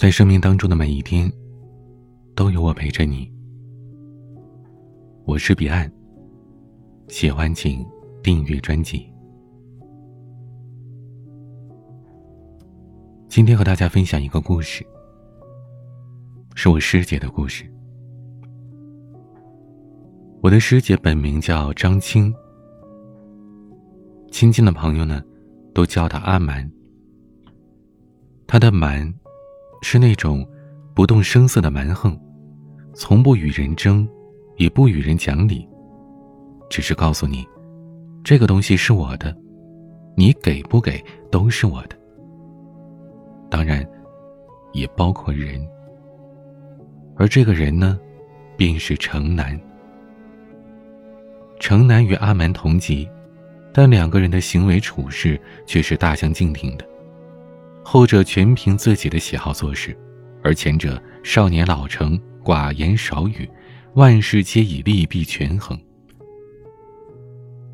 [0.00, 1.30] 在生命当中的每一天，
[2.34, 3.30] 都有我陪着你。
[5.26, 5.92] 我是彼岸。
[7.08, 7.86] 喜欢请
[8.22, 9.06] 订阅专辑。
[13.28, 14.82] 今天和大家分享一个故事，
[16.54, 17.70] 是我师姐的故事。
[20.40, 22.34] 我的师姐本名叫张青，
[24.30, 25.22] 亲近的朋友呢，
[25.74, 26.66] 都叫她阿蛮。
[28.46, 29.12] 她的蛮，
[29.82, 30.46] 是那种
[30.94, 32.18] 不动声色的蛮横，
[32.94, 34.08] 从不与人争，
[34.56, 35.66] 也不与人讲理，
[36.68, 37.46] 只是告诉你，
[38.22, 39.34] 这个东西是我的，
[40.16, 41.96] 你给不给都是我的。
[43.50, 43.86] 当然，
[44.72, 45.60] 也包括人。
[47.16, 47.98] 而这个人呢，
[48.56, 49.58] 便是城南。
[51.58, 53.08] 城南与阿蛮同级，
[53.72, 56.86] 但两个人的行为处事却是大相径庭的。
[57.84, 59.96] 后者全凭自己的喜好做事，
[60.42, 63.48] 而前者少年老成，寡言少语，
[63.94, 65.78] 万事皆以利弊权衡。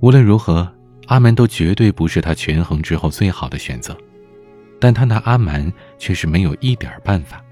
[0.00, 0.70] 无论如何，
[1.06, 3.96] 阿蛮都绝对不是他权衡之后最好的选择，
[4.78, 7.42] 但他拿阿蛮却是没有一点办法。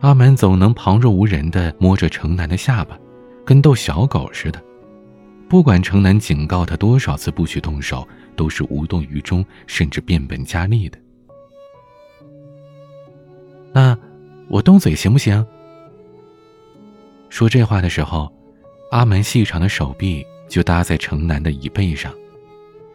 [0.00, 2.98] 阿蛮总能旁若无人的摸着城南的下巴。
[3.44, 4.62] 跟逗小狗似的，
[5.52, 10.98] 不管城南警告他多少次不许动手，都是无动于衷，甚至变本加厉的。
[13.70, 13.94] 那
[14.48, 15.46] 我动嘴行不行？
[17.28, 18.32] 说这话的时候，
[18.92, 22.10] 阿门细长的手臂就搭在城南的椅背上，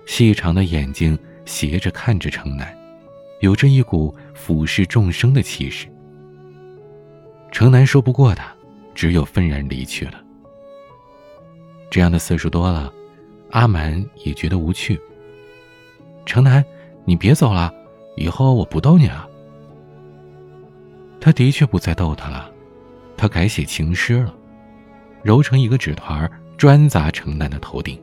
[0.08, 2.75] 细长的眼睛斜着看着城南，
[3.39, 5.85] 有着一股俯视众生的气势。
[7.52, 8.52] 城南说不过他，
[8.95, 10.23] 只有愤然离去了。
[11.90, 12.92] 这样的次数多了，
[13.52, 15.00] 阿蛮也觉得无趣。
[16.26, 16.64] 城南，
[17.06, 17.74] 你别走了，
[18.16, 19.28] 以后我不逗你了。
[21.20, 22.52] 他的确不再逗他了，
[23.16, 24.34] 他改写情诗了，
[25.24, 28.00] 揉成一个纸团专砸城南的头顶。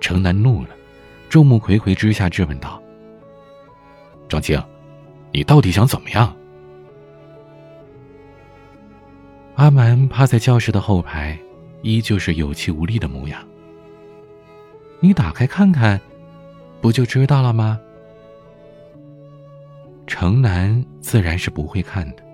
[0.00, 0.68] 城南怒了，
[1.28, 2.80] 众目睽睽之下质问道
[4.28, 4.62] ：“张青，
[5.32, 6.34] 你到底想怎么样？”
[9.56, 11.36] 阿蛮趴在教室的后排。
[11.86, 13.40] 依旧是有气无力的模样。
[14.98, 16.00] 你打开看看，
[16.80, 17.78] 不就知道了吗？
[20.04, 22.24] 城南自然是不会看的。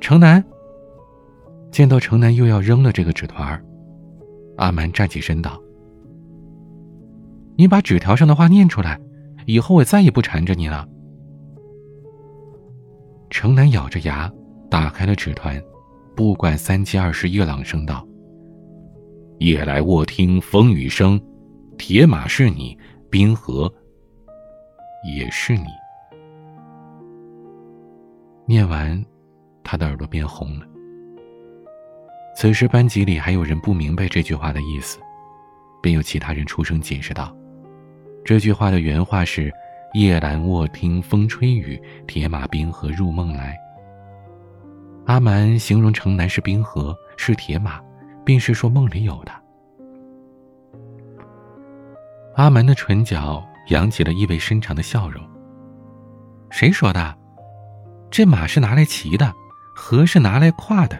[0.00, 0.44] 城南
[1.72, 3.60] 见到城南又要扔了这个纸团
[4.56, 5.60] 阿蛮站起身道
[7.58, 9.00] ：“你把纸条上的话念出来，
[9.46, 10.88] 以后我再也不缠着你了。”
[13.28, 14.32] 城南咬着牙
[14.70, 15.60] 打开了纸团。
[16.14, 18.06] 不管三七二十一，朗声道
[19.40, 21.20] ：“夜来卧听风雨声，
[21.78, 22.76] 铁马是你，
[23.10, 23.72] 冰河
[25.16, 25.64] 也是你。”
[28.46, 29.02] 念完，
[29.64, 30.66] 他的耳朵变红了。
[32.36, 34.98] 此时班级里还有人不明白这句话的意思，
[35.82, 37.34] 便有其他人出声解释道
[38.24, 39.50] ：“这句话的原话是
[39.94, 43.56] ‘夜阑卧听风吹雨，铁马冰河入梦来’。”
[45.04, 47.80] 阿蛮形容城南是冰河，是铁马，
[48.24, 49.32] 便是说梦里有的。
[52.36, 55.22] 阿蛮的唇角扬起了意味深长的笑容。
[56.50, 57.16] 谁说的？
[58.10, 59.32] 这马是拿来骑的，
[59.74, 60.98] 河是拿来跨的。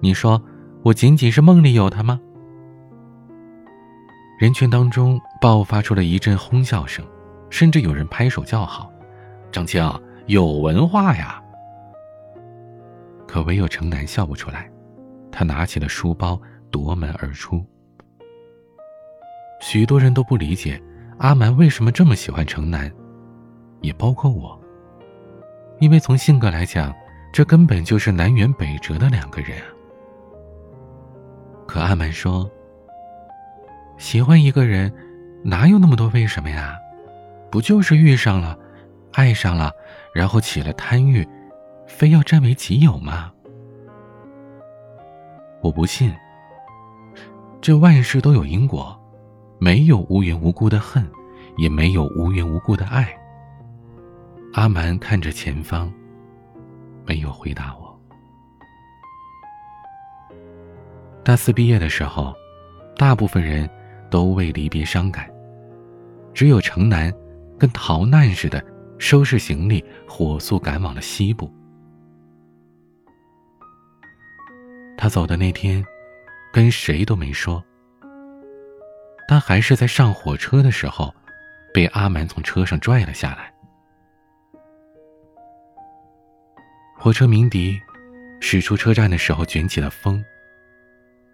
[0.00, 0.40] 你说
[0.82, 2.20] 我仅仅是梦里有他吗？
[4.38, 7.04] 人群当中爆发出了一阵哄笑声，
[7.48, 8.92] 甚至有人拍手叫好
[9.50, 9.82] ：“张青
[10.26, 11.41] 有文化呀！”
[13.32, 14.70] 可唯有城南笑不出来，
[15.30, 16.38] 他拿起了书包，
[16.70, 17.64] 夺门而出。
[19.58, 20.78] 许多人都不理解
[21.16, 22.92] 阿蛮为什么这么喜欢城南，
[23.80, 24.60] 也包括我。
[25.80, 26.94] 因为从性格来讲，
[27.32, 29.64] 这根本就是南辕北辙的两个人啊。
[31.66, 32.50] 可阿蛮说
[33.96, 34.92] ：“喜欢一个人，
[35.42, 36.76] 哪有那么多为什么呀？
[37.50, 38.58] 不就是遇上了，
[39.12, 39.72] 爱上了，
[40.14, 41.26] 然后起了贪欲。”
[41.92, 43.32] 非要占为己有吗？
[45.60, 46.12] 我不信。
[47.60, 48.98] 这万事都有因果，
[49.60, 51.06] 没有无缘无故的恨，
[51.58, 53.08] 也没有无缘无故的爱。
[54.54, 55.92] 阿蛮看着前方，
[57.06, 57.96] 没有回答我。
[61.22, 62.34] 大四毕业的时候，
[62.96, 63.70] 大部分人
[64.10, 65.30] 都为离别伤感，
[66.34, 67.12] 只有城南，
[67.56, 68.64] 跟逃难似的，
[68.98, 71.48] 收拾行李，火速赶往了西部。
[75.02, 75.84] 他走的那天
[76.52, 77.60] 跟谁都没说。
[79.26, 81.12] 但还是在上火车的时候
[81.74, 83.52] 被阿蛮从车上拽了下来。
[86.96, 87.76] 火车鸣笛
[88.40, 90.24] 驶出车站的时候卷起了风。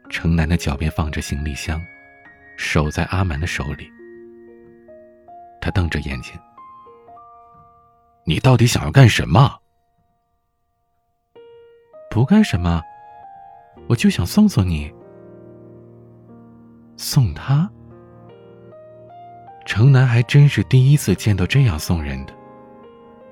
[0.09, 1.79] 城南的脚边放着行李箱
[2.57, 3.87] 守在阿蛮的手里。
[5.61, 6.33] 他瞪着眼睛
[8.25, 9.59] 你到底想要干什么
[12.09, 12.83] 不干什么
[13.89, 14.93] 我就想送送你。”
[16.97, 17.69] 送他？
[19.65, 22.33] 城南还真是第一次见到这样送人的，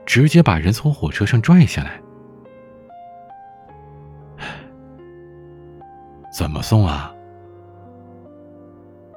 [0.04, 2.00] 直接把人从火车上拽下来。
[6.30, 7.12] 怎么送啊？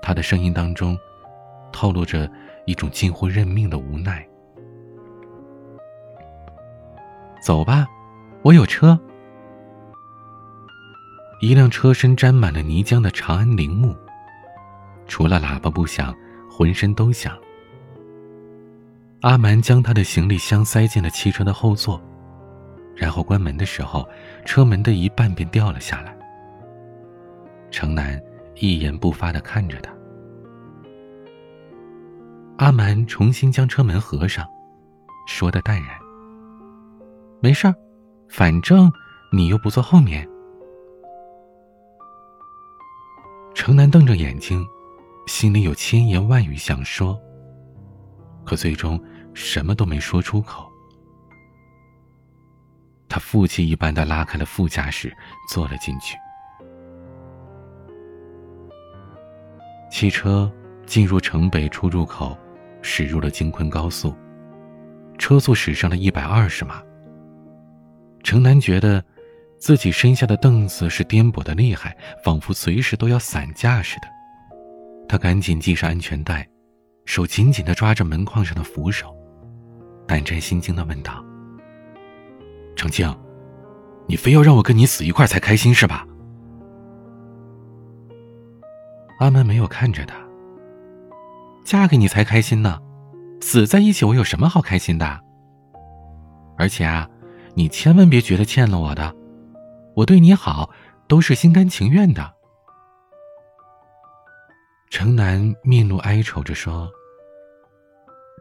[0.01, 0.97] 他的声音当中
[1.71, 2.31] 透露着
[2.65, 4.25] 一种近乎认命的无奈。
[7.43, 7.85] 走吧，
[8.41, 8.97] 我有车。
[11.39, 13.95] 一辆车身沾满了泥浆的长安铃木，
[15.07, 16.13] 除了喇叭不响，
[16.49, 17.37] 浑身都响。
[19.21, 22.01] 阿蛮将他的行李箱塞进了汽车的后座，
[22.93, 24.05] 然后关门的时候，
[24.43, 26.13] 车门的一半便掉了下来。
[27.71, 28.21] 城南
[28.55, 29.93] 一言不发的看着他。
[32.57, 34.45] 阿蛮重新将车门合上，
[35.25, 35.97] 说的淡然
[37.39, 37.73] ：“没事儿，
[38.27, 38.91] 反正
[39.31, 40.27] 你又不坐后面。”
[43.53, 44.65] 城南瞪着眼睛，
[45.27, 47.19] 心里有千言万语想说，
[48.45, 49.01] 可最终
[49.33, 50.67] 什么都没说出口。
[53.07, 55.11] 他负气一般的拉开了副驾驶，
[55.49, 56.15] 坐了进去。
[59.91, 60.51] 汽车
[60.85, 62.37] 进入城北出入口，
[62.81, 64.15] 驶入了京昆高速。
[65.17, 66.81] 车速驶上了一百二十码。
[68.23, 69.03] 城南觉得，
[69.59, 74.07] 自己身下的凳子是颠簸的厉害，仿佛随时都要散架似的。
[75.07, 76.47] 他赶紧系上安全带，
[77.05, 79.13] 手紧紧的抓着门框上的扶手，
[80.07, 81.23] 胆战心惊的问道
[82.75, 83.13] ：“程静，
[84.07, 86.07] 你非要让我跟你死一块才开心是吧？”
[89.19, 90.15] 阿门没有看着他。
[91.65, 92.79] 嫁给你才开心呢，
[93.41, 95.19] 死在一起我有什么好开心的？
[96.57, 97.09] 而且啊，
[97.53, 99.13] 你千万别觉得欠了我的，
[99.99, 100.69] 我对你好
[101.09, 102.33] 都是心甘情愿的。
[104.89, 106.89] 城南面露哀愁着说：“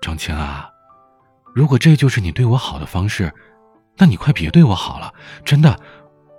[0.00, 0.70] 张青啊，
[1.52, 3.32] 如果这就是你对我好的方式，
[3.96, 5.12] 那你快别对我好了，
[5.44, 5.76] 真的，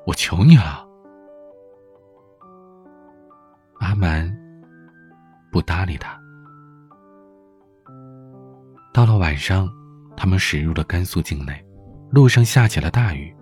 [0.05, 0.87] 我求你了。”
[3.79, 4.33] 阿蛮
[5.51, 6.17] 不搭理他。
[8.93, 9.69] 到了晚上，
[10.15, 11.61] 他们驶入了甘肃境内，
[12.09, 13.35] 路上下起了大雨，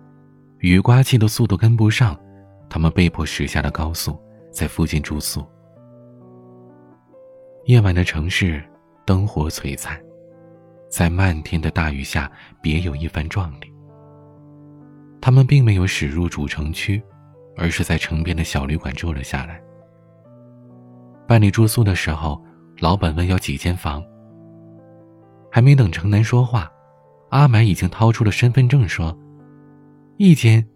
[0.60, 2.20] 雨刮器的速度跟不上，
[2.68, 4.20] 他们被迫驶下了高速，
[4.52, 5.46] 在附近住宿。
[7.66, 8.64] 夜晚的城市
[9.06, 10.02] 灯火璀璨，
[10.90, 13.72] 在漫天的大雨下，别有一番壮丽。
[15.22, 17.00] 他们并没有驶入主城区，
[17.56, 19.62] 而是在城边的小旅馆住了下来。
[21.28, 22.44] 办理住宿的时候，
[22.80, 24.04] 老板问要几间房。
[25.52, 26.72] 还没等城南说话，
[27.30, 29.16] 阿满已经掏出了身份证说
[30.18, 30.68] ：“一间，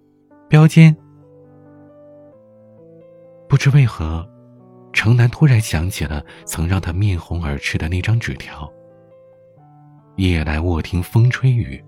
[0.47, 0.95] 标间。”
[3.49, 4.27] 不知为何，
[4.93, 8.71] 城南突然想起了曾让他面红耳赤的那张纸条
[10.17, 11.83] ：“夜来卧听风吹雨，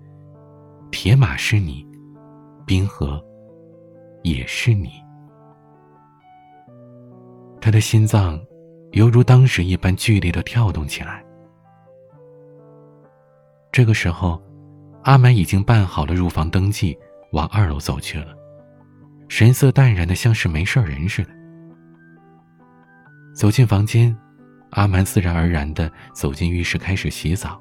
[0.90, 1.86] 铁马是你，
[2.66, 3.24] 冰河
[4.22, 4.90] 也是你。”
[7.60, 8.38] 他的心脏。
[8.92, 11.24] 犹如当时一般剧烈的跳动起来。
[13.72, 14.40] 这个时候，
[15.02, 16.96] 阿满已经办好了入房登记，
[17.34, 18.32] 往二楼走去了，
[19.28, 21.30] 神色淡然的像是没事人似的。
[23.34, 24.16] 走进房间，
[24.70, 27.60] 阿蛮自然而然的走进浴室开始洗澡。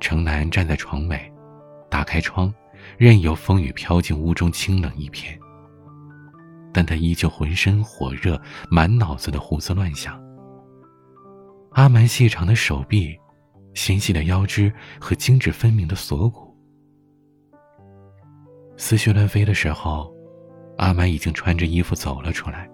[0.00, 1.30] 城南站在床尾，
[1.90, 2.50] 打开窗，
[2.96, 5.38] 任由风雨飘进屋中，清冷一片。
[6.72, 8.40] 但他依旧浑身火热，
[8.70, 10.18] 满脑子的胡思乱想。
[11.72, 13.14] 阿蛮细长的手臂，
[13.74, 16.49] 纤细的腰肢和精致分明的锁骨。
[18.80, 20.10] 思绪乱飞的时候，
[20.78, 22.66] 阿满已经穿着衣服走了出来。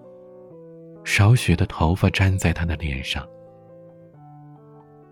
[1.03, 3.27] 少许的头发粘在他的脸上。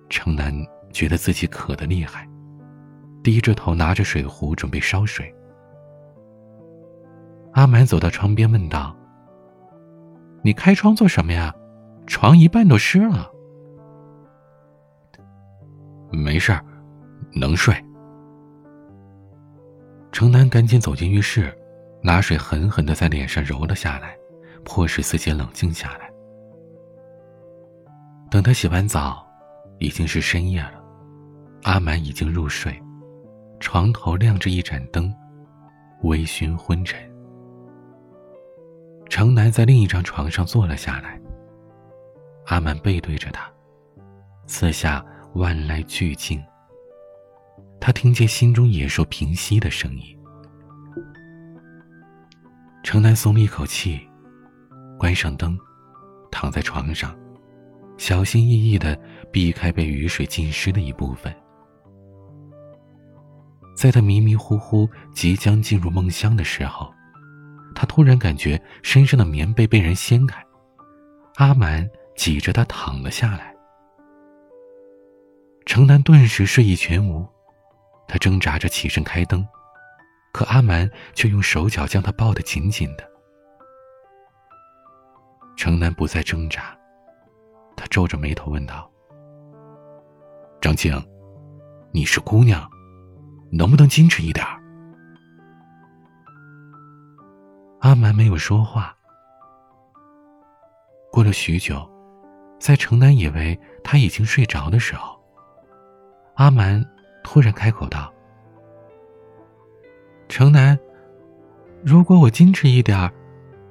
[0.09, 0.53] 城南
[0.93, 2.25] 觉得自己渴得厉害，
[3.21, 5.29] 低着头拿着水壶准备烧水。
[7.51, 8.95] 阿满走到窗边，问道
[10.43, 11.53] ：“你开窗做什么呀？
[12.07, 13.29] 床一半都湿了。
[16.09, 16.63] ”“没事儿，
[17.33, 17.75] 能睡。”
[20.15, 21.53] 城南赶紧走进浴室，
[22.01, 24.17] 拿水狠狠的在脸上揉了下来，
[24.63, 26.10] 迫使自己冷静下来。
[28.31, 29.27] 等他洗完澡，
[29.77, 30.81] 已经是深夜了，
[31.63, 32.81] 阿满已经入睡，
[33.60, 35.13] 床头亮着一盏灯，
[36.03, 36.98] 微醺昏沉。
[39.10, 41.19] 城南在另一张床上坐了下来。
[42.45, 43.51] 阿满背对着他，
[44.48, 46.41] 四下万籁俱静。
[47.79, 50.17] 他听见心中野兽平息的声音。
[52.84, 54.00] 城南松了一口气，
[54.98, 55.58] 关上灯，
[56.32, 57.15] 躺在床上，
[57.98, 59.00] 小心翼翼的
[59.32, 61.34] 避开被雨水浸湿的一部分。
[63.75, 66.94] 在他迷迷糊糊即将进入梦乡的时候，
[67.75, 70.41] 他突然感觉身上的棉被被人掀开，
[71.36, 73.53] 阿满挤着他躺了下来。
[75.65, 77.27] 城南顿时睡意全无，
[78.07, 79.47] 他挣扎着起身开灯，
[80.33, 83.09] 可阿蛮却用手脚将他抱得紧紧的。
[85.57, 86.77] 城南不再挣扎，
[87.75, 88.91] 他皱着眉头问道
[90.62, 90.93] ：“张静，
[91.91, 92.69] 你是姑娘。”
[93.51, 94.45] 能不能矜持一点
[97.79, 98.93] 阿蛮没有说话。
[101.09, 101.88] 过了许久，
[102.59, 105.17] 在城南以为他已经睡着的时候，
[106.33, 106.83] 阿蛮
[107.25, 108.13] 突然开口道
[110.29, 110.79] ：“城南，
[111.84, 113.12] 如果我矜持一点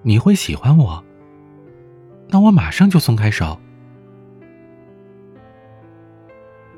[0.02, 1.02] 你会喜欢我？
[2.28, 3.58] 那我马上就松开手。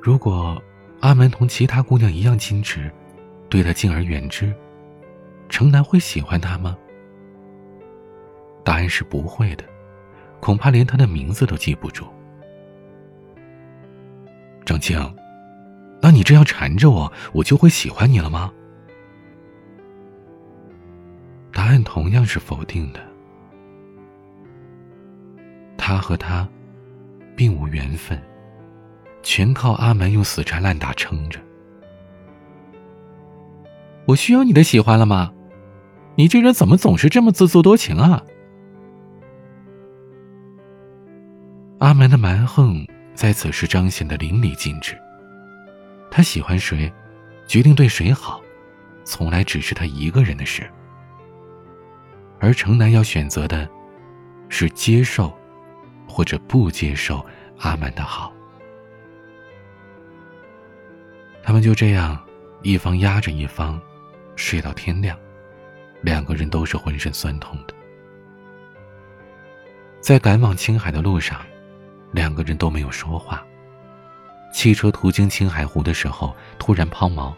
[0.00, 0.62] 如果……”
[1.00, 2.90] 阿门同其他姑娘一样矜持，
[3.50, 4.52] 对她敬而远之。
[5.48, 6.76] 城南会喜欢她吗？
[8.64, 9.64] 答案是不会的，
[10.40, 12.06] 恐怕连她的名字都记不住。
[14.64, 14.98] 张静，
[16.00, 18.52] 那你这样缠着我，我就会喜欢你了吗？
[21.52, 23.00] 答案同样是否定的。
[25.76, 26.46] 他和他，
[27.34, 28.20] 并无缘分。
[29.22, 31.40] 全靠阿门用死缠烂打撑着。
[34.06, 35.32] 我需要你的喜欢了吗？
[36.14, 38.22] 你这人怎么总是这么自作多情啊？
[41.78, 44.96] 阿门的蛮横在此时彰显的淋漓尽致。
[46.16, 46.90] 他喜欢谁，
[47.46, 48.40] 决定对谁好，
[49.04, 50.66] 从来只是他一个人的事。
[52.40, 53.68] 而城南要选择的，
[54.48, 55.30] 是接受，
[56.08, 57.22] 或者不接受
[57.58, 58.32] 阿满的好。
[61.42, 62.18] 他们就这样，
[62.62, 63.78] 一方压着一方，
[64.36, 65.18] 睡到天亮，
[66.00, 67.74] 两个人都是浑身酸痛的。
[70.00, 71.44] 在赶往青海的路上，
[72.10, 73.46] 两个人都没有说话。
[74.56, 77.30] 汽车途经青海湖的时候，突然抛锚，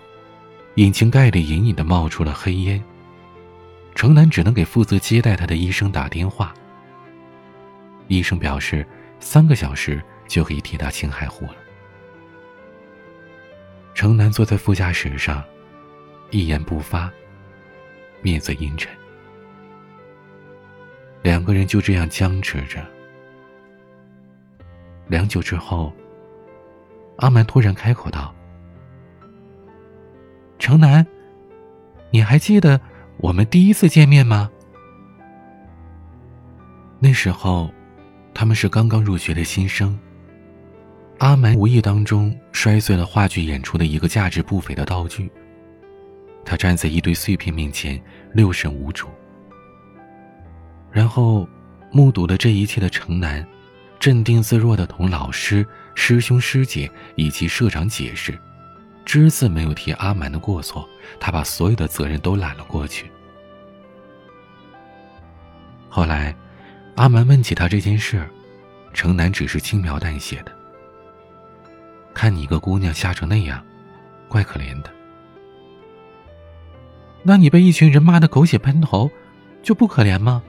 [0.77, 2.81] 引擎盖里隐隐的冒出了黑烟。
[3.97, 6.55] 程南只能给负责接待他的医生打电话。
[8.07, 8.87] 医生表示，
[9.19, 11.57] 三个小时就可以抵达青海湖了。
[13.97, 15.43] 城南坐在副驾驶上，
[16.31, 17.11] 一言不发，
[18.23, 18.97] 面色阴沉。
[21.23, 22.81] 两个人就这样僵持着。
[25.09, 25.93] 良久之后，
[27.19, 28.33] 阿蛮突然开口道
[30.59, 31.05] ：“城南，
[32.11, 32.81] 你还记得
[33.19, 34.51] 我们第一次见面吗？
[37.01, 37.73] 那时候，
[38.33, 39.99] 他们是刚刚入学的新生。”
[41.19, 45.29] 阿蛮无意当中摔碎了话剧演出的一个价值不菲的道具。
[46.45, 48.01] 他站在一堆碎片面前，
[48.33, 49.09] 六神无主。
[50.93, 51.49] 然后，
[51.91, 53.45] 目睹了这一切的城南，
[53.99, 55.67] 镇定自若的同老师、
[56.01, 58.39] 师兄、师姐以及社长解释，
[59.05, 60.89] 只字没有提阿蛮的过错。
[61.19, 63.11] 他把所有的责任都揽了过去。
[65.89, 66.35] 后来，
[66.95, 68.25] 阿蛮问起他这件事，
[68.95, 70.53] 城南只是轻描淡写的。
[72.15, 73.63] 看你一个姑娘吓成那样，
[74.29, 74.91] 怪可怜的。
[77.25, 79.11] 那你被一群人骂的狗血喷头，
[79.65, 80.41] 就不可怜吗？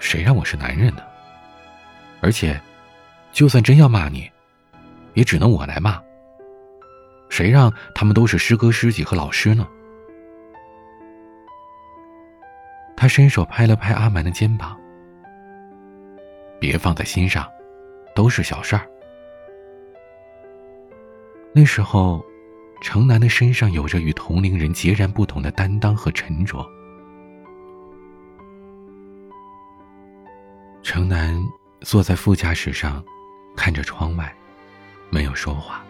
[0.00, 1.02] 谁让我是男人呢？
[2.20, 2.60] 而且，
[3.32, 4.30] 就算真要骂你，
[5.14, 6.00] 也只能我来骂。
[7.28, 9.68] 谁让他们都是师哥师姐和老师呢？
[12.96, 14.76] 他伸手拍了拍阿蛮的肩膀，
[16.58, 17.46] 别放在心上，
[18.14, 18.88] 都是小事儿。
[21.52, 22.24] 那时候，
[22.80, 26.66] 城南的身上有着与同龄人截然不同的担当和沉着。
[30.82, 31.40] 城南
[31.82, 33.04] 坐在副驾驶上，
[33.58, 34.32] 看着窗外，
[35.10, 35.82] 没有说话。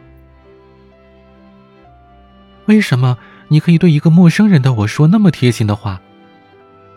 [2.64, 6.00] 为什么你可以对一个陌生人的我说那么贴心的话，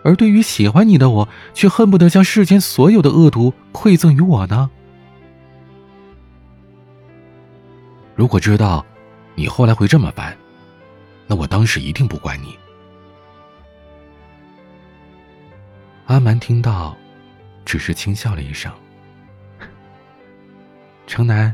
[0.01, 4.71] 而对于喜欢你的我，却恨不得将世间所有的恶毒馈赠于我呢？
[8.15, 8.85] 如果知道，
[9.35, 10.35] 你后来会这么烦，
[11.27, 12.57] 那我当时一定不管你。
[16.05, 16.95] 阿蛮听到，
[17.65, 18.71] 只是轻笑了一声。
[21.11, 21.53] 城南，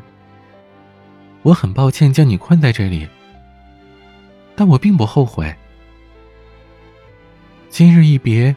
[1.41, 3.07] 我很抱歉将你困在这里，
[4.55, 5.55] 但我并不后悔。
[7.67, 8.55] 今日一别，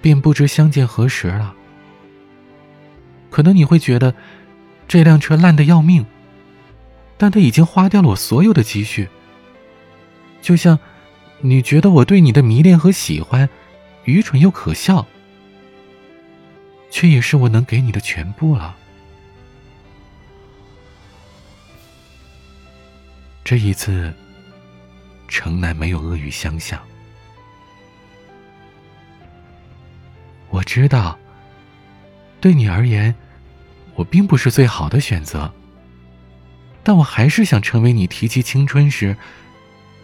[0.00, 1.52] 便不知相见何时了。
[3.28, 4.14] 可能你会觉得，
[4.86, 6.06] 这辆车烂的要命，
[7.18, 9.08] 但它已经花掉了我所有的积蓄。
[10.40, 10.78] 就像，
[11.40, 13.48] 你觉得我对你的迷恋和喜欢，
[14.04, 15.08] 愚蠢又可笑，
[16.88, 18.76] 却也是我能给你的全部了。
[23.44, 24.12] 这一次，
[25.28, 26.80] 城南没有恶语相向。
[30.48, 31.18] 我知道，
[32.40, 33.14] 对你而言，
[33.94, 35.52] 我并不是最好的选择。
[36.84, 39.16] 但我还是想成为你提起青春时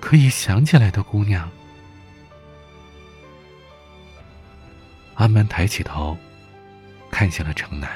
[0.00, 1.50] 可以想起来的姑娘。
[5.14, 6.16] 阿门抬起头，
[7.10, 7.90] 看向了城南。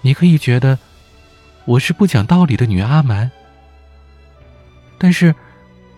[0.00, 0.78] 你可以觉得
[1.66, 3.30] 我是不讲道理的女阿蛮，
[4.98, 5.34] 但是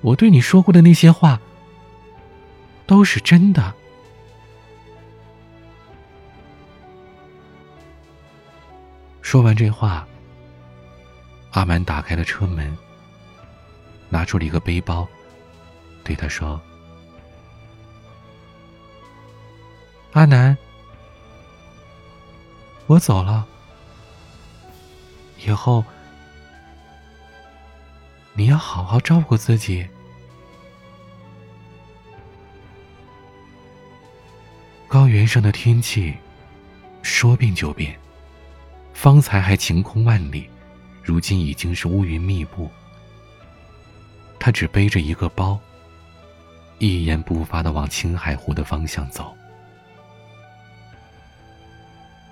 [0.00, 1.40] 我对你说过的那些话。
[2.87, 3.75] 都是真的。
[9.20, 10.06] 说完这话，
[11.50, 12.78] 阿蛮打开了车门，
[14.08, 15.04] 拿出了一个背包，
[16.04, 16.61] 对他说
[20.14, 20.56] ：“阿南，
[22.87, 23.44] 我走了，
[25.45, 25.85] 以后
[28.35, 29.87] 你要好好照顾自己。”
[34.88, 36.14] 高原上的天气，
[37.02, 37.99] 说变就变。
[38.95, 40.49] 方才还晴空万里，
[41.02, 42.71] 如今已经是乌云密布。
[44.40, 45.61] 他只背着一个包，
[46.79, 49.37] 一言不发的往青海湖的方向走。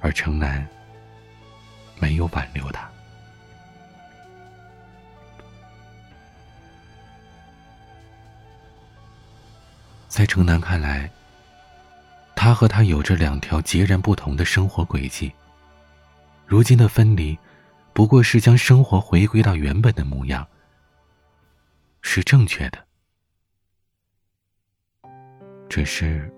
[0.00, 0.66] 而城南
[1.98, 2.88] 没有挽留他。
[10.14, 11.10] 在城南看来。
[12.36, 15.32] 他和她有着两条截然不同的生活轨迹。
[16.46, 17.36] 如今的分离，
[17.92, 20.46] 不过是将生活回归到原本的模样，
[22.00, 22.78] 是正确的。
[25.68, 26.32] 只是，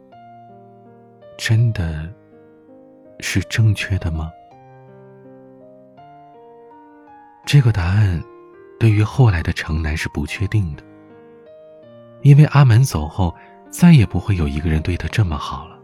[1.37, 2.11] 真的
[3.21, 4.33] 是正确的吗？
[7.45, 8.25] 这个答案，
[8.81, 10.83] 对于后来的城南是不确定的。
[12.23, 13.37] 因为阿门走后，
[13.79, 15.79] 再也不会有一个人对他这么好了。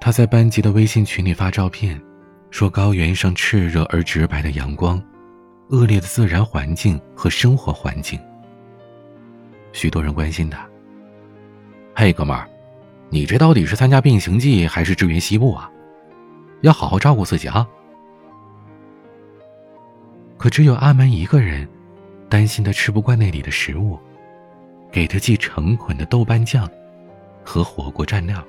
[0.00, 2.00] 他在班级的微信群里发照片，
[2.50, 4.98] 说高原上炽热而直白的阳光，
[5.68, 8.18] 恶劣的自然环境和生活环境。
[9.74, 10.66] 许多人关心他
[11.94, 12.48] ：“嘿，哥们儿，
[13.10, 15.70] 你这到底是参加变形计还是支援西部啊？
[16.62, 17.68] 要好好照顾自己啊！”
[20.38, 21.68] 可只有阿门一个人，
[22.30, 23.98] 担心他吃不惯那里的食物，
[24.96, 26.66] 给他寄成捆的豆瓣酱
[27.44, 28.42] 和火锅蘸料。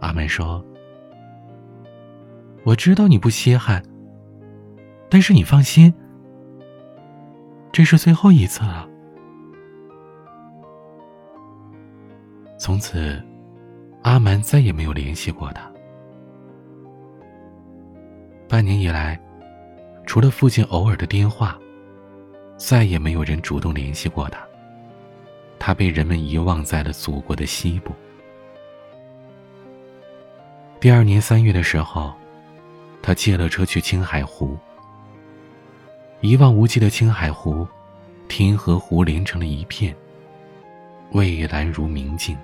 [0.00, 0.62] 阿门说
[2.62, 3.82] ：“我知道你不稀罕，
[5.08, 5.90] 但是你放心，
[7.72, 8.86] 这是最后一次了。
[12.58, 13.18] 从此，
[14.02, 15.72] 阿蛮再也没有联系过他。
[18.46, 19.18] 半年以来，
[20.04, 21.58] 除了父亲偶尔的电话，
[22.58, 24.38] 再也没有人主动联系过他。
[25.60, 27.94] 他被人们遗忘在了祖国的西部。”
[30.80, 32.12] 第二年三月的时候，
[33.02, 34.58] 他借了车去青海湖。
[36.22, 37.66] 一望无际的青海湖，
[38.28, 39.94] 天和湖连成了一片，
[41.12, 42.36] 蔚蓝如明镜。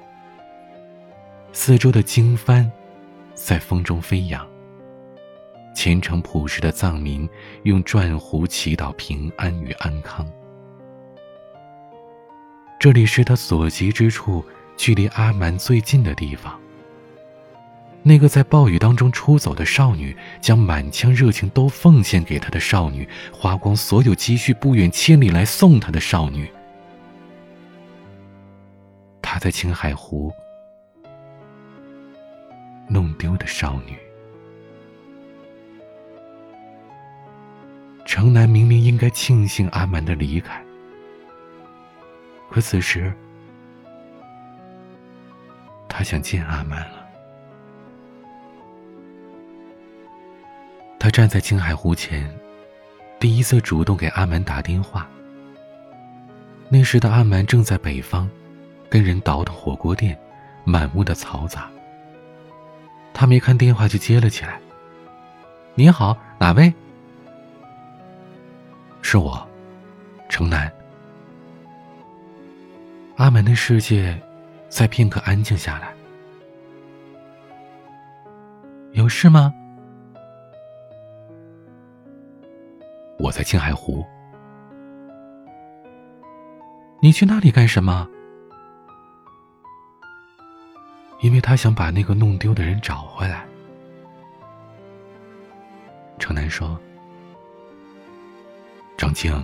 [1.52, 2.70] 四周的经幡
[3.34, 4.46] 在风中飞扬。
[5.74, 7.28] 虔诚朴实的藏民
[7.64, 10.26] 用转壶祈祷平安与安康。
[12.78, 14.44] 这里是他所及之处，
[14.76, 16.58] 距离阿蛮最近的地方。
[18.02, 26.48] 那个在暴雨当中出走的少女，将满腔热情都奉献给他的少女，花光所有积蓄不远千里来送他的少女，
[29.20, 30.30] 他在青海湖
[32.88, 33.96] 弄丢的少女。
[38.04, 40.64] 城南明明应该庆幸阿蛮的离开，
[42.50, 43.12] 可此时
[45.88, 47.06] 他想见阿蛮了。
[50.98, 52.34] 他站在青海湖前，
[53.20, 55.08] 第一次主动给阿蛮打电话。
[56.68, 58.28] 那时的阿蛮正在北方，
[58.90, 60.18] 跟人倒腾火锅店，
[60.64, 61.70] 满屋的嘈杂。
[63.14, 64.60] 他没看电话就接了起来
[65.74, 66.72] ：“你好，哪位
[69.00, 69.46] ？”“是我，
[70.28, 70.70] 城南。”
[73.16, 74.20] 阿门的世界
[74.68, 75.94] 在片刻安静下来。
[78.92, 79.52] 有事吗？
[83.18, 84.04] 我在青海湖。
[87.00, 88.06] 你去那里干什么？
[91.22, 93.46] 因为他想把那个弄丢的人找回来。
[96.18, 96.78] 城南说
[98.96, 99.42] ：“张青，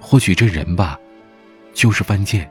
[0.00, 0.98] 或许这人吧，
[1.76, 2.50] 就是犯贱，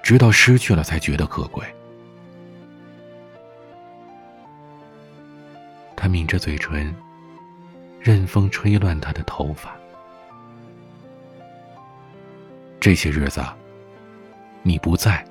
[0.00, 1.66] 直到失去了才觉得可贵。”
[5.96, 6.94] 他抿着嘴唇，
[8.00, 9.76] 任风吹乱他的头发。
[12.78, 13.44] 这些日子，
[14.62, 15.26] 你不在，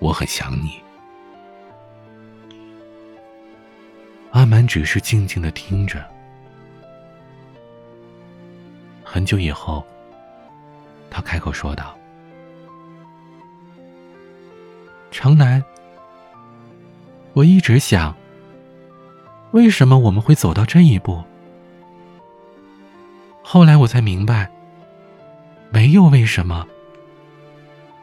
[0.00, 0.78] 我很想你。
[4.32, 6.04] 阿满只是静静的听着。
[9.02, 9.82] 很久以后，
[11.18, 11.98] 他开口说道
[15.10, 15.60] ：“城南，
[17.32, 18.14] 我一直想。”
[19.50, 21.20] 为什么我们会走到这一步？
[23.42, 24.48] 后来我才明白，
[25.70, 26.64] 没有为什么，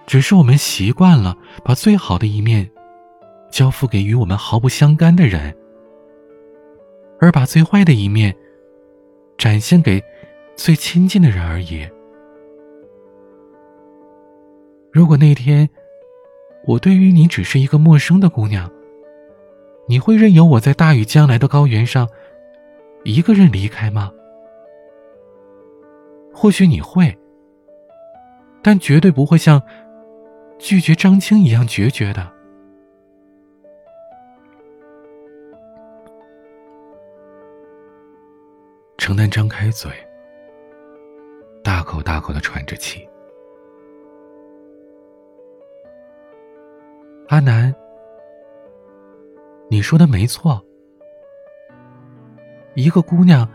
[0.06, 2.70] 只是我们习惯了把最好的一面
[3.50, 5.56] 交付给与我们毫不相干的人，
[7.22, 8.36] 而把最坏的一面
[9.38, 10.04] 展现给
[10.58, 11.88] 最亲近的人而已。
[14.96, 15.70] 如果那天
[16.64, 18.72] 我对于你只是一个陌生的姑娘，
[19.90, 22.08] 你会任由我在大雨将来的高原上
[23.04, 24.10] 一个人离开吗？
[26.34, 27.14] 或许你会，
[28.64, 29.62] 但绝对不会像
[30.58, 32.32] 拒绝张青一样决绝的。
[38.98, 39.92] 程南张开嘴，
[41.62, 43.06] 大口大口的喘着气。
[47.28, 47.74] 阿南。
[49.68, 50.64] 你说的没错，
[52.76, 53.50] 一个姑娘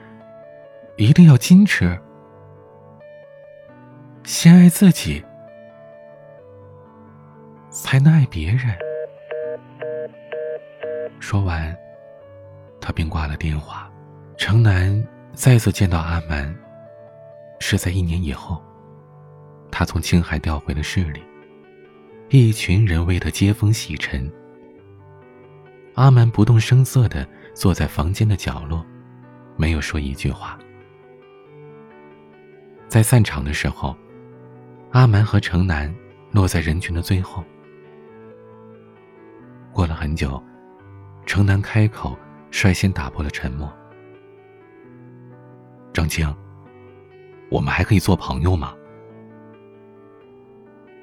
[0.96, 1.96] 一定要矜持，
[4.24, 5.24] 先爱自己，
[7.70, 8.76] 才能爱别人。
[11.20, 11.76] 说完，
[12.80, 13.88] 他便挂了电话。
[14.36, 16.52] 城南再次见到阿蛮，
[17.60, 18.60] 是在一年以后，
[19.70, 21.22] 他从青海调回了市里，
[22.32, 24.30] 一群人为他接风洗尘。
[25.94, 28.86] 阿蛮不动声色的坐在房间的角落，
[29.56, 30.56] 没有说一句话。
[32.86, 33.96] 在散场的时候，
[34.92, 35.92] 阿蛮和城南
[36.30, 37.44] 落在人群的最后。
[39.72, 40.40] 过了很久，
[41.26, 42.16] 城南开口，
[42.52, 43.68] 率先打破了沉默
[45.92, 46.32] ：“张青，
[47.50, 48.72] 我们还可以做朋友吗？”“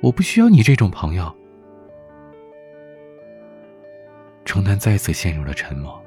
[0.01, 1.33] 我不需要你这种朋友。”
[4.45, 6.01] 程南再次陷入了沉默。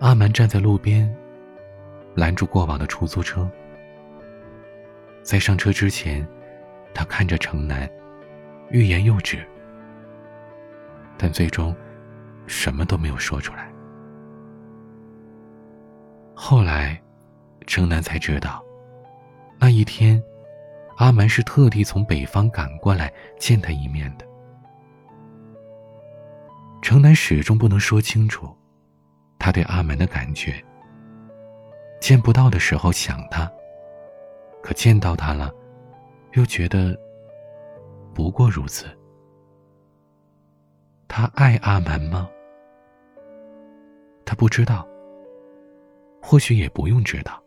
[0.00, 1.14] 阿蛮站在路边，
[2.14, 3.48] 拦住过往的出租车。
[5.22, 6.26] 在上车之前，
[6.92, 7.88] 他看着程南，
[8.70, 9.38] 欲言又止，
[11.16, 11.74] 但最终
[12.46, 13.72] 什么都没有说出来。
[16.34, 17.00] 后来，
[17.66, 18.62] 程南才知道，
[19.60, 20.22] 那一天，
[21.02, 24.24] 阿蛮是特地从北方赶过来见他一面的。
[26.80, 28.48] 城南始终不能说清楚，
[29.36, 30.64] 他对阿蛮的感觉。
[32.00, 33.50] 见不到的时候想他，
[34.62, 35.52] 可见到他了，
[36.34, 36.96] 又觉得
[38.14, 38.86] 不过如此。
[41.08, 42.30] 他爱阿蛮吗？
[44.24, 44.86] 他不知道，
[46.22, 47.41] 或许也不用知道。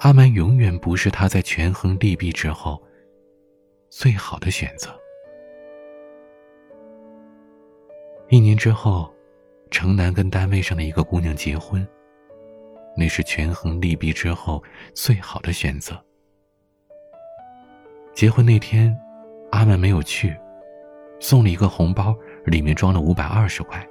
[0.00, 2.82] 阿蛮永远不是他在权衡利弊之后
[3.90, 4.88] 最好的选择。
[8.30, 9.12] 一年之后，
[9.70, 11.86] 城南跟单位上的一个姑娘结婚。
[12.96, 14.62] 那是权衡利弊之后
[14.94, 16.02] 最好的选择。
[18.14, 18.96] 结婚那天，
[19.50, 20.34] 阿满没有去，
[21.20, 23.86] 送了一个红包，里面装了五百二十块。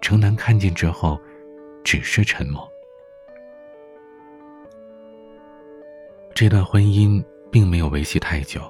[0.00, 1.20] 城南看见之后，
[1.82, 2.70] 只是沉默。
[6.40, 7.22] 这段婚姻
[7.52, 8.62] 并没有维系太久。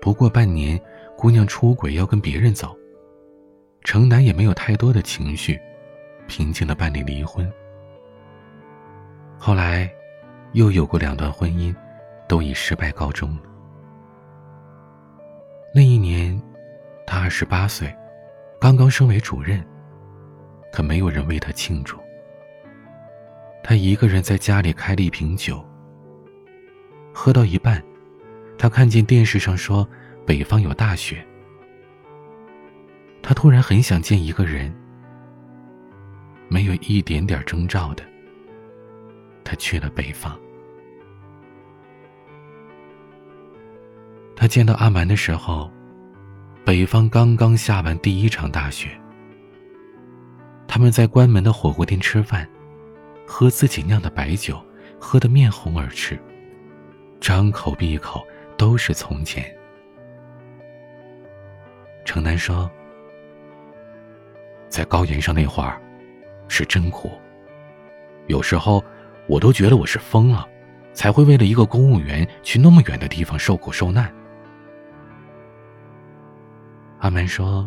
[0.00, 0.80] 不过半年，
[1.16, 2.78] 姑娘出轨要跟别人走。
[3.82, 5.60] 城南也没有太多的情绪，
[6.28, 7.52] 平静的办理离婚。
[9.36, 9.92] 后来，
[10.52, 11.74] 又有过两段婚姻，
[12.28, 13.36] 都以失败告终。
[15.74, 16.40] 那一年，
[17.04, 17.92] 他二十八岁，
[18.60, 19.60] 刚刚升为主任。
[20.70, 21.98] 可没有人为他庆祝。
[23.60, 25.60] 他一个人在家里开了一瓶酒，
[27.16, 27.80] 喝到一半，
[28.58, 29.88] 他看见电视上说
[30.26, 31.24] 北方有大雪。
[33.22, 34.74] 他突然很想见一个人，
[36.48, 38.02] 没有一点点征兆的，
[39.44, 40.36] 他去了北方。
[44.34, 45.70] 他见到阿蛮的时候，
[46.64, 48.90] 北方刚刚下完第一场大雪。
[50.66, 52.46] 他们在关门的火锅店吃饭，
[53.24, 54.60] 喝自己酿的白酒，
[54.98, 56.18] 喝得面红耳赤，
[57.24, 58.22] 张口闭口
[58.54, 59.42] 都是从前。
[62.04, 62.70] 城南说
[64.68, 65.80] ：“在高原上那会儿，
[66.48, 67.10] 是真苦。
[68.26, 68.84] 有时候
[69.26, 70.46] 我都觉得我是疯了，
[70.92, 74.12] 才会为了一个公务员去那么远的地方受苦受难。”
[77.00, 77.66] 阿蛮说：“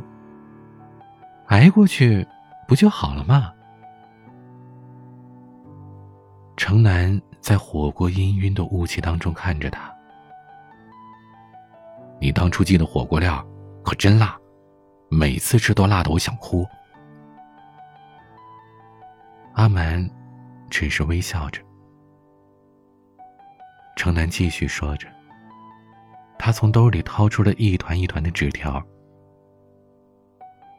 [1.49, 2.23] 挨过去。”
[2.67, 3.51] 不就好了吗？
[6.57, 9.93] 城南在火锅氤氲的雾气当中看着他。
[12.19, 13.45] 你当初寄的火锅料
[13.83, 14.37] 可真辣，
[15.09, 16.65] 每次吃都辣得我想哭。
[19.53, 20.09] 阿蛮
[20.69, 21.61] 只是微笑着。
[23.95, 25.07] 城南继续说着，
[26.37, 28.83] 他从兜里掏出了一团一团的纸条。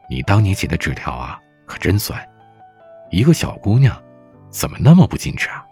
[0.09, 1.39] 你当年写的纸条啊？
[1.65, 2.19] 可真酸，
[3.11, 3.95] 一个小姑娘，
[4.49, 5.63] 怎么那么不矜持啊？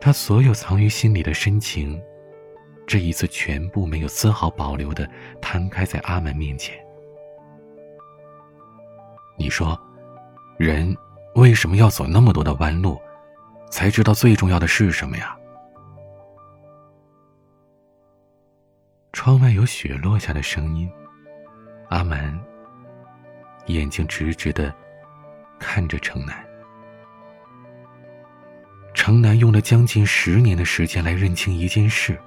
[0.00, 2.00] 他所有藏于心里的深情，
[2.86, 5.08] 这一次全部没有丝毫保留的
[5.40, 6.76] 摊开在阿门面前。
[9.36, 9.78] 你说，
[10.58, 10.96] 人
[11.34, 13.00] 为什么要走那么多的弯路，
[13.70, 15.36] 才知道最重要的是什么呀？
[19.12, 20.88] 窗外有雪落下的声音，
[21.88, 22.38] 阿门。
[23.66, 24.72] 眼睛直直的
[25.58, 26.45] 看着城南。
[28.96, 32.18] 城南用了将近十年的时间来认清一件事：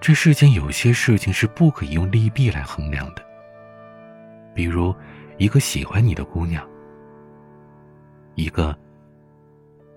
[0.00, 3.22] 这世间有些事情是不可以用利弊来衡量的。
[4.54, 4.92] 比如，
[5.36, 6.66] 一个喜欢你的姑娘，
[8.34, 8.76] 一个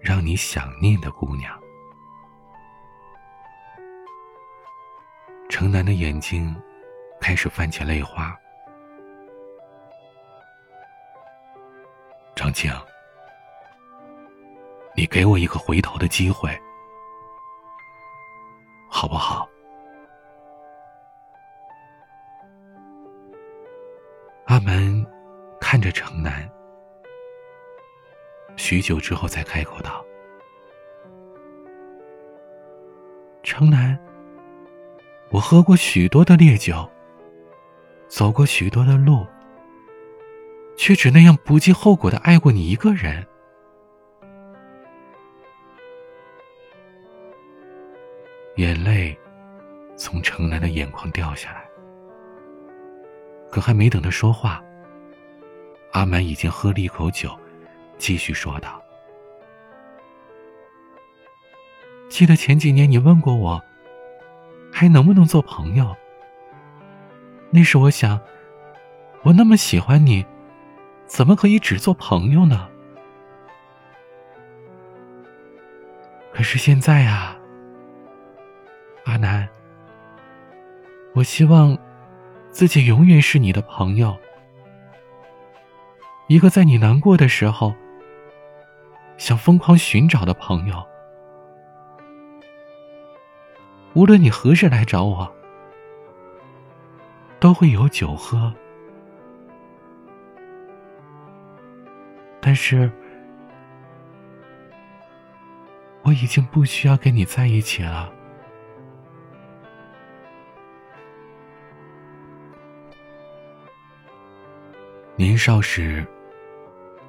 [0.02, 1.58] 让你想念的姑娘。
[5.50, 6.56] 城南的眼睛
[7.20, 8.38] 开始泛起泪花。
[12.36, 12.72] 长青，
[14.96, 16.50] 你给我一个回头的机会，
[18.90, 19.48] 好不好？
[24.46, 25.06] 阿门
[25.60, 26.50] 看着城南，
[28.58, 30.06] 许久之后才开口道
[33.44, 33.98] ：“城南，
[35.30, 36.90] 我喝过许多的烈酒，
[38.10, 39.26] 走过许多的路。”
[40.78, 43.28] 却只那样不计后果的爱过你一个人，
[48.56, 49.18] 眼泪
[49.96, 51.66] 从城南的眼眶掉下来。
[53.50, 54.64] 可还没等他说话，
[55.92, 57.38] 阿满已经喝了一口酒，
[57.98, 58.82] 继续说道
[62.10, 63.62] ：“记得前几年你问过我，
[64.72, 65.96] 还能不能做朋友？
[67.50, 68.20] 那时我想，
[69.24, 70.26] 我那么喜欢你。”
[71.12, 72.70] 怎么可以只做朋友呢？
[76.32, 77.38] 可是现在啊，
[79.06, 79.48] 阿南，
[81.14, 81.78] 我希望
[82.52, 84.16] 自己永远是你的朋友，
[86.28, 87.74] 一个在你难过的时候
[89.18, 90.86] 想疯狂寻找的朋友。
[93.94, 95.30] 无论你何时来找我，
[97.40, 98.54] 都会有酒喝。
[102.40, 102.90] 但是，
[106.04, 108.12] 我已经不需要跟你在一起了。
[115.22, 116.04] 年少时，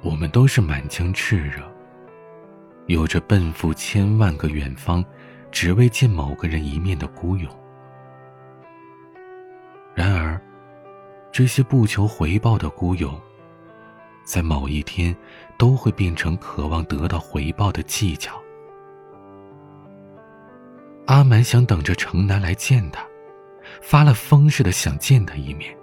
[0.03, 1.63] 我们都是满腔炽热，
[2.85, 5.03] 有着奔赴千万个远方，
[5.49, 7.51] 只为见某个人一面的孤勇。
[9.95, 10.39] 然而，
[11.31, 13.19] 这些不求回报的孤勇。
[14.23, 15.15] 在某一天，
[15.57, 18.31] 都会变成渴望得到回报的计较。
[21.07, 23.03] 阿满想等着城南来见他，
[23.81, 25.75] 发了疯似的想见他一面，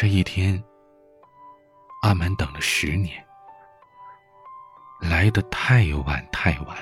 [0.00, 0.62] 这一天，
[2.02, 3.12] 阿满等了十年，
[5.00, 6.76] 来的太晚太晚，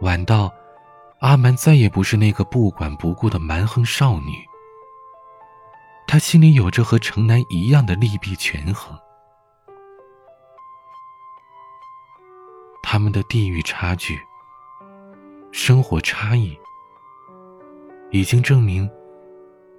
[0.00, 0.50] 晚到
[1.18, 4.42] 阿满再也不是那个不管不顾的蛮横少女。
[6.06, 8.98] 她心里有着和城南一样的利弊权衡，
[12.82, 14.18] 他们的地域差距、
[15.52, 16.58] 生活差异，
[18.12, 18.90] 已经证明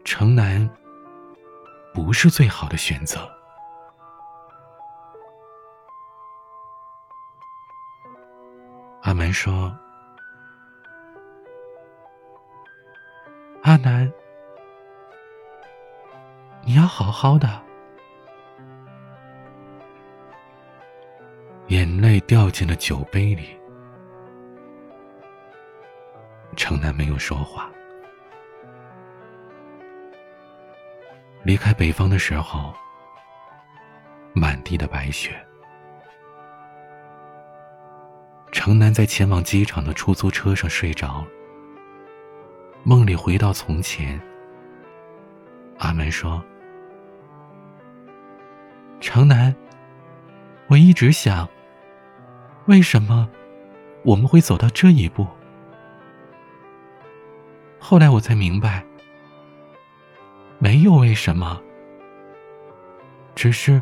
[0.05, 0.69] 城南。
[1.93, 3.29] 不是最好的选择。
[9.01, 9.75] 阿门说
[13.63, 14.11] ：“阿南，
[16.63, 17.61] 你要好好的。”
[21.67, 23.59] 眼泪掉进了酒杯里。
[26.55, 27.71] 城南没有说话。
[31.43, 32.71] 离开北方的时候，
[34.33, 35.35] 满地的白雪。
[38.51, 41.27] 城南在前往机场的出租车上睡着了。
[42.83, 44.21] 梦里回到从前，
[45.79, 46.43] 阿门说
[49.01, 49.55] ：“城南，
[50.67, 51.49] 我一直想，
[52.65, 53.27] 为什么
[54.03, 55.25] 我们会走到这一步？
[57.79, 58.85] 后来我才明白。”
[60.63, 61.59] 没有为什么，
[63.33, 63.81] 只是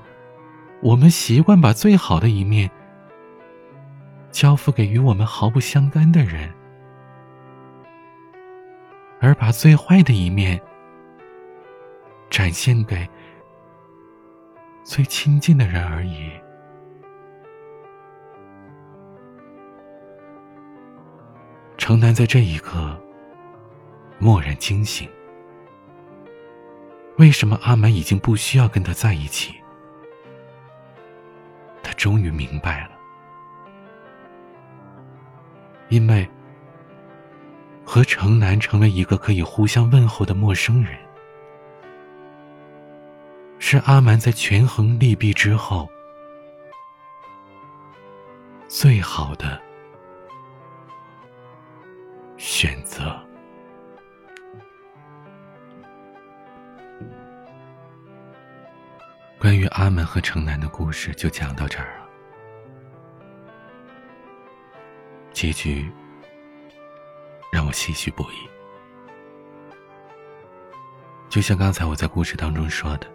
[0.81, 2.71] 我们习惯把最好的一面
[4.31, 6.49] 交付给与我们毫不相干的人，
[9.19, 10.57] 而把最坏的一面
[12.29, 13.05] 展现给
[14.85, 16.31] 最亲近的人而已。
[21.77, 22.97] 城南在这一刻
[24.21, 25.09] 蓦然惊醒。
[27.19, 29.53] 为什么阿满已经不需要跟他在一起？
[31.83, 32.91] 他终于明白了，
[35.89, 36.25] 因为
[37.83, 40.97] 和城南成为一个可以互相问候的陌生人，
[43.59, 45.89] 是阿满在权衡利弊之后
[48.69, 49.61] 最好的
[52.37, 53.28] 选择。
[59.79, 62.09] 阿门和城南的故事就讲到这儿了。
[65.31, 65.89] 结局
[67.49, 68.35] 让我唏嘘不已。
[71.29, 73.07] 就像刚才我在故事当中说的，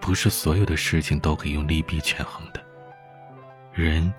[0.00, 2.60] 不是所有的事情都可以用利弊权衡的。
[3.72, 4.12] 人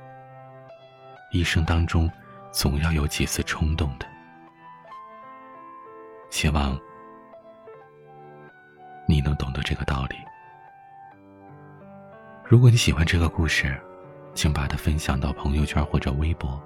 [1.33, 2.09] 一生当中
[2.53, 4.07] 总要有几次冲动的。
[6.29, 6.79] 希望
[9.05, 10.15] 你能懂得这个道理。
[12.45, 13.79] 如果你喜欢这个故事，
[14.35, 16.61] 请把它分享到朋友圈或者微博，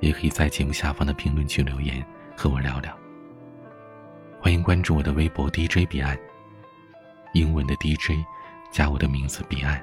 [0.00, 2.04] 也可以在节目下方的评论区留言
[2.34, 2.96] 和我聊聊。
[4.40, 6.18] 欢迎关注我的微博 DJ 彼岸，
[7.34, 8.24] 英文的 DJ
[8.70, 9.80] 加我的名字彼岸。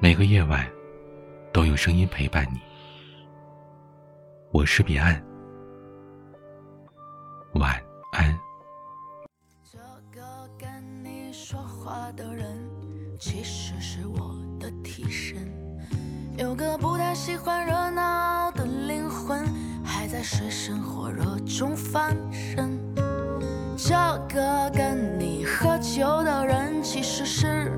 [0.00, 0.66] 每个夜晚
[1.52, 2.60] 都有声音陪伴你，
[4.52, 5.22] 我是彼岸，
[7.52, 7.78] 晚
[8.12, 8.36] 安。
[9.70, 9.78] 这
[10.10, 12.55] 个跟你说话的人。
[13.18, 15.38] 其实是我的替身，
[16.36, 19.42] 有个不太喜欢热闹的灵魂，
[19.82, 22.78] 还在水深火热中翻身。
[23.74, 23.94] 这
[24.28, 27.72] 个跟你喝酒的人，其实是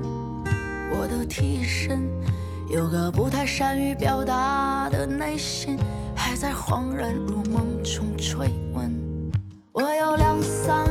[0.91, 2.09] 我的替身，
[2.69, 5.77] 有个不太善于表达的内心，
[6.13, 8.93] 还在恍然如梦中追问。
[9.71, 10.88] 我有两三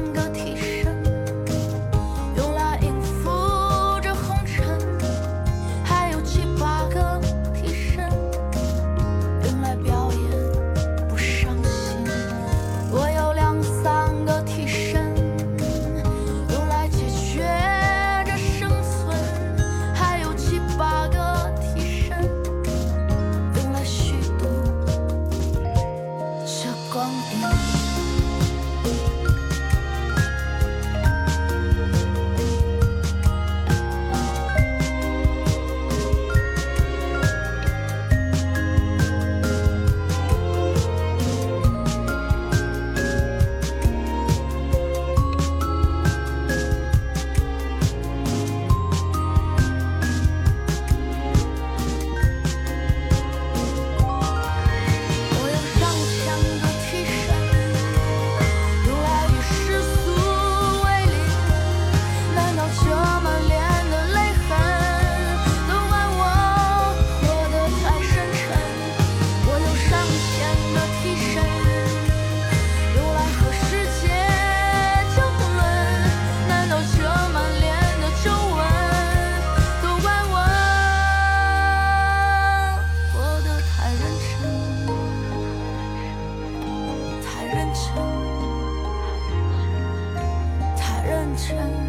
[91.39, 91.88] 真，他认真。